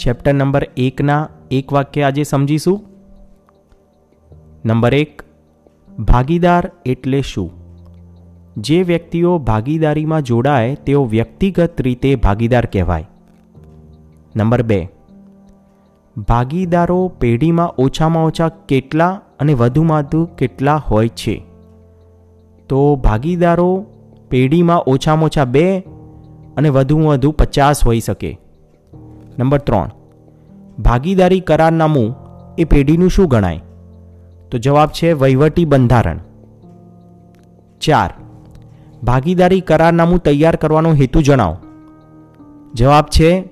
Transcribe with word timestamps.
Chapter 0.00 0.34
number 0.34 0.68
એકના 0.76 1.28
એક 1.50 1.72
વાક્ય 1.72 2.02
આજે 2.02 2.22
સમજીશું. 2.22 2.84
નંબર 4.64 4.94
એક, 4.94 5.22
ભાગીદાર 5.98 6.70
એટલે 6.86 7.20
શું? 7.20 7.50
જે 8.56 8.82
વ્યક્તિઓ 8.82 9.38
ભાગીદારીમાં 9.38 10.22
જોડાય, 10.22 10.74
તેઓ 10.74 11.04
વ્યક્તિગત 11.04 11.80
રીતે 11.80 12.14
ભાગીદાર 12.14 12.66
કહેવાય. 12.66 13.08
નંબર 14.36 14.62
બે, 14.62 14.88
ભાગીદારો 16.28 17.08
પેઢીમાં 17.08 17.68
ઓછામાં 17.78 18.24
ઓછા 18.24 18.48
કેટલા 18.48 19.20
અને 19.40 19.54
વધુમાં 19.54 20.02
વધુ 20.02 20.24
કેટલા 20.38 20.76
હોય 20.76 21.08
છે? 21.08 21.42
તો 22.68 22.96
ભાગીદારો 22.96 23.86
પેઢીમાં 24.30 24.78
ઓછામાં 24.78 25.24
ઓછા 25.24 25.44
બે 25.44 25.78
અને 26.56 26.68
વધુમાં 26.68 27.08
વધુ 27.08 27.32
પચાસ 27.32 27.86
હોઈ 27.86 28.00
શકે. 28.00 28.38
નંબર 29.38 29.58
ત્રણ, 29.58 29.88
ભાગીદારી 30.78 31.40
કરારનામું 31.40 32.14
એ 32.58 32.64
પેઢીનું 32.64 33.10
શું 33.10 33.28
ગણાય? 33.28 33.60
તો 34.50 34.58
જવાબ 34.58 34.88
છે 34.88 35.12
વહીવટી 35.12 35.64
બંધારણ. 35.64 36.18
ચાર, 37.80 38.10
ભાગીદારી 39.02 39.60
કરારનામું 39.60 40.18
તૈયાર 40.18 40.56
કરવાનો 40.56 40.92
હેતુ 40.92 41.22
જણાવો. 41.22 41.56
જવાબ 42.74 43.04
છે, 43.04 43.48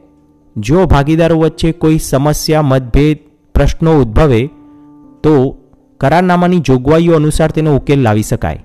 જો 0.56 0.86
ભાગીદારો 0.86 1.38
વચ્ચે 1.38 1.72
કોઈ 1.72 1.98
સમસ્યા, 1.98 2.62
મતભેદ, 2.62 3.18
પ્રશ્નો 3.54 4.00
ઉદ્ભવે, 4.00 4.50
તો 5.22 5.56
કરારનામાની 5.98 6.58
જોગવાઈઓ 6.58 7.16
અનુસાર 7.16 7.50
તેનો 7.50 7.76
ઉકેલ 7.76 8.02
લાવી 8.02 8.22
શકાય. 8.22 8.64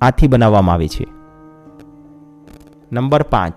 આથી 0.00 0.28
બનાવવામાં 0.28 0.74
આવે 0.74 0.88
છે. 0.88 1.06
નંબર 2.92 3.22
પાંચ 3.22 3.54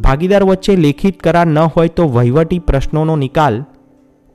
ભાગીદાર 0.00 0.44
વચ્ચે 0.44 0.76
લેખિત 0.76 1.20
કરાર 1.20 1.46
ન 1.46 1.58
હોય 1.58 1.88
તો 1.88 2.08
વહીવટી 2.08 2.58
પ્રશ્નોનો 2.58 3.16
નિકાલ 3.16 3.64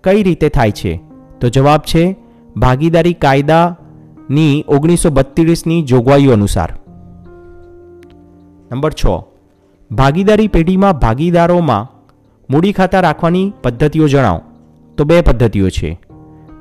કઈ 0.04 0.24
રીતે 0.24 0.50
થાય 0.50 0.72
છે? 0.72 1.02
તો 1.42 1.50
જવાબ 1.50 1.80
છે, 1.80 2.16
ભાગીદારી 2.58 3.14
કાયદાની 3.14 4.66
ઓગણીસો 4.68 5.10
બત્રીસની 5.10 5.84
જોગવાઈઓ 5.84 6.34
અનુસાર. 6.34 6.74
નંબર 8.72 8.94
છ. 8.94 9.06
ભાગીદારી 9.92 10.48
પેઢીમાં 10.48 10.94
ભાગીદારોમાં 10.94 12.08
મૂડી 12.50 12.72
ખાતા 12.72 13.00
રાખવાની 13.00 13.54
પદ્ધતિઓ 13.64 14.08
જણાવો. 14.08 14.42
તો 14.98 15.04
બે 15.04 15.22
પદ્ધતિઓ 15.22 15.70
છે. 15.70 16.00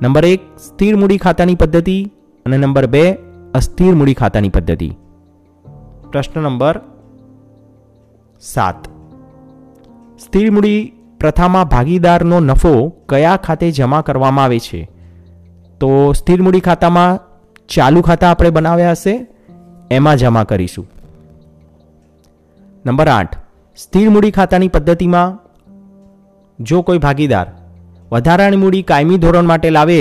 નંબર 0.01 0.25
એક, 0.25 0.39
સ્થિર 0.57 0.95
મૂડી 0.95 1.17
ખાતાની 1.17 1.55
પદ્ધતિ 1.55 2.11
અને 2.45 2.57
નંબર 2.57 2.85
બે, 2.85 3.17
અસ્થિર 3.53 3.95
મૂડી 3.95 4.13
ખાતાની 4.13 4.49
પદ્ધતિ. 4.49 4.93
પ્રશ્ન 6.11 6.43
નંબર 6.43 6.81
સાત. 8.41 8.92
સ્થિર 10.23 10.51
મૂડી 10.51 10.93
પ્રથામાં 11.19 11.67
ભાગીદારનો 11.67 12.39
નફો 12.39 12.73
કયા 13.09 13.37
ખાતે 13.37 13.67
જમા 13.71 14.01
કરવામાં 14.01 14.45
આવે 14.45 14.59
છે? 14.59 14.81
તો 15.79 15.89
સ્થિર 16.13 16.41
મૂડી 16.41 16.59
ખાતામાં 16.59 17.19
ચાલુ 17.69 18.01
ખાતા 18.01 18.29
આપણે 18.29 18.49
બનાવ્યા 18.49 18.91
હશે, 18.91 19.15
એમાં 19.91 20.17
જમા 20.17 20.43
કરીશું. 20.43 20.85
નંબર 22.85 23.07
આઠ. 23.07 23.35
સ્થિર 23.77 24.09
મૂડી 24.09 24.31
ખાતાની 24.31 24.67
પદ્ધતિમાં 24.67 25.39
જો 26.59 26.81
કોઈ 26.81 26.97
ભાગીદાર 26.97 27.47
વધારાની 28.11 28.57
મૂડી 28.57 28.81
કાયમી 28.81 29.17
ધોરણ 29.17 29.45
માટે 29.45 29.69
લાવે, 29.69 29.99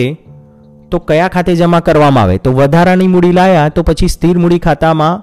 તો 0.90 0.98
કયા 0.98 1.28
ખાતે 1.28 1.54
જમા 1.54 1.80
કરવામાં 1.80 2.24
આવે? 2.24 2.36
તો 2.38 2.52
વધારાની 2.52 3.08
મૂડી 3.08 3.32
લાયા 3.32 3.68
તો 3.68 3.82
પછી 3.82 4.08
સ્થિર 4.08 4.38
મૂડી 4.38 4.58
ખાતામાં 4.58 5.22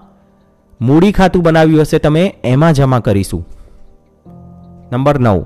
મૂડી 0.81 1.11
ખાતું 1.11 1.43
બનાવ્યું 1.43 1.81
હશે, 1.81 1.99
તમે 1.99 2.23
એમાં 2.43 2.73
જમા 2.73 2.99
કરીશું. 2.99 3.43
નંબર 4.91 5.19
નવ. 5.19 5.45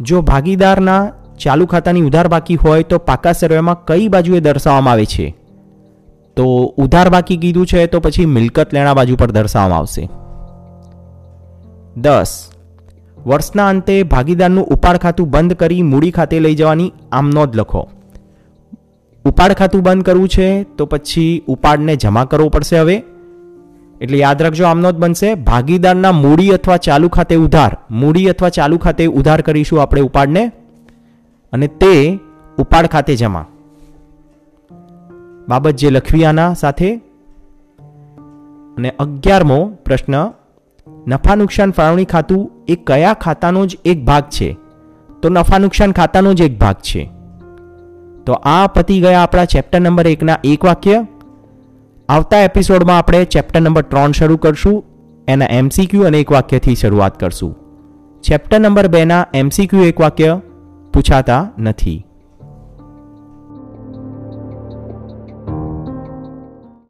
જો 0.00 0.22
ભાગીદારના 0.22 1.12
ચાલુ 1.38 1.66
ખાતાની 1.66 2.02
ઉધાર 2.02 2.28
બાકી 2.28 2.56
હોય 2.56 2.82
તો 2.82 2.98
પાકા 2.98 3.32
સર્વેમાં 3.32 3.84
કઈ 3.84 4.08
બાજુએ 4.08 4.40
દર્શાવવામાં 4.40 4.92
આવે 4.92 5.04
છે? 5.04 5.36
તો 6.36 6.74
ઉધાર 6.76 7.08
બાકી 7.08 7.36
કીધું 7.36 7.66
છે 7.66 7.86
તો 7.86 8.00
પછી 8.00 8.26
મિલકત 8.26 8.74
લેણા 8.74 8.94
બાજુ 8.94 9.16
પર 9.16 9.30
દર્શાવવામાં 9.30 9.78
આવશે. 9.78 10.08
દસ. 11.96 12.48
વર્ષના 13.26 13.68
અંતે 13.68 14.02
ભાગીદારનું 14.02 14.66
ઉપાડ 14.66 14.96
ખાતું 14.96 15.30
બંધ 15.30 15.52
કરી 15.52 15.82
મૂડી 15.82 16.10
ખાતે 16.10 16.40
લઈ 16.40 16.54
જવાની 16.54 16.92
આમ 17.12 17.30
નોંધ 17.30 17.56
લખો. 17.56 17.88
ઉપાડ 19.24 19.52
ખાતું 19.52 19.82
બંધ 19.82 20.04
કરવું 20.04 20.28
છે 20.28 20.62
તો 20.62 20.86
પછી 20.86 21.42
ઉપાડને 21.46 21.96
જમા 21.96 22.24
કરવો 22.24 22.48
પડશે 22.48 22.78
હવે. 22.78 23.02
એટલે 24.02 24.18
યાદ 24.18 24.42
રાખજો, 24.42 24.66
આમનો 24.66 24.92
જ 24.92 24.94
બનશે. 24.94 25.34
ભાગીદારના 25.34 26.12
મૂડી 26.12 26.48
અથવા 26.48 26.76
ચાલુ 26.76 27.08
ખાતે 27.08 27.36
ઉધાર. 27.36 27.76
મૂડી 27.90 28.26
અથવા 28.26 28.48
ચાલુ 28.48 28.78
ખાતે 28.78 29.06
ઉધાર 29.06 29.40
કરીશું 29.40 29.82
આપણે 29.82 30.00
ઉપાડને. 30.00 30.52
અને 31.52 31.66
તે 31.66 32.18
ઉપાડ 32.58 32.86
ખાતે 32.86 33.16
જમા. 33.16 33.46
બાબત 35.48 35.70
જે 35.70 35.90
લખવી 35.90 36.24
આના 36.24 36.54
સાથે. 36.54 36.96
અને 38.76 38.90
અગિયારમો 38.90 39.66
પ્રશ્ન, 39.84 40.32
નફા 41.06 41.34
નુકસાન 41.34 41.70
ફાળવણી 41.70 42.04
ખાતું 42.04 42.50
એ 42.68 42.76
કયા 42.76 43.14
ખાતાનો 43.14 43.66
જ 43.66 43.76
એક 43.84 44.04
ભાગ 44.04 44.22
છે? 44.22 44.56
તો 45.22 45.28
નફા 45.28 45.58
નુકસાન 45.58 45.92
ખાતાનો 45.92 46.34
જ 46.34 46.40
એક 46.40 46.58
ભાગ 46.58 46.74
છે. 46.74 47.10
તો 48.26 48.32
આ 48.32 48.66
પતી 48.66 49.00
ગયા 49.00 49.22
આપણા 49.22 49.44
ચેપ્ટર 49.44 49.80
નંબર 49.80 50.06
એકના 50.06 50.38
એક 50.44 50.64
વાક્ય. 50.64 51.06
આવતા 52.08 52.38
એપિસોડમાં 52.38 52.96
આપણે 52.96 53.24
ચેપ્ટર 53.24 53.60
નંબર 53.60 53.82
ત્રણ 53.82 54.12
શરૂ 54.12 54.36
કરશું, 54.36 54.84
એના 55.28 55.46
એમસીક્યુ 55.46 56.02
અને 56.02 56.20
એક 56.20 56.32
વાક્યથી 56.32 56.74
શરૂઆત 56.74 57.18
કરશું. 57.18 57.52
ચેપ્ટર 58.24 58.58
નંબર 58.60 58.86
બેના 58.86 59.26
એમસીક્યુ 59.34 59.84
એક 59.84 60.00
વાક્ય 60.00 60.40
પૂછાતા 60.94 61.50
નથી. 61.58 62.04